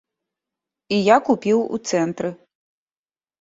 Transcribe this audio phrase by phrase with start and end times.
[0.97, 2.33] І я купіў у цэнтры.